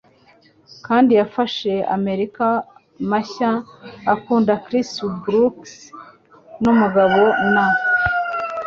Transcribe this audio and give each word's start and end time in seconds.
Kandi 0.85 1.11
yafashe 1.19 1.71
amerika 1.97 2.45
mashya 3.09 3.51
akunda 4.13 4.53
chris 4.65 4.89
brooks 5.23 5.73
numugabo 6.61 7.21
na. 7.53 7.65